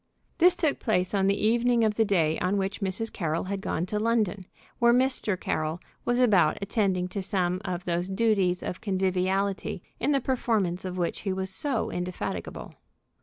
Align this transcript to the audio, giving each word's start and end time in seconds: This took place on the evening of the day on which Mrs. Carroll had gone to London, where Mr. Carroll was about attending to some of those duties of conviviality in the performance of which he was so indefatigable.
This 0.39 0.55
took 0.55 0.79
place 0.79 1.13
on 1.13 1.27
the 1.27 1.37
evening 1.39 1.83
of 1.83 1.93
the 1.93 2.03
day 2.05 2.39
on 2.39 2.57
which 2.57 2.81
Mrs. 2.81 3.13
Carroll 3.13 3.43
had 3.43 3.61
gone 3.61 3.85
to 3.85 3.99
London, 3.99 4.47
where 4.79 4.95
Mr. 4.95 5.39
Carroll 5.39 5.79
was 6.05 6.17
about 6.17 6.57
attending 6.59 7.07
to 7.09 7.21
some 7.21 7.61
of 7.63 7.85
those 7.85 8.09
duties 8.09 8.63
of 8.63 8.81
conviviality 8.81 9.83
in 9.99 10.09
the 10.09 10.19
performance 10.19 10.85
of 10.85 10.97
which 10.97 11.19
he 11.19 11.31
was 11.31 11.51
so 11.51 11.91
indefatigable. 11.91 12.73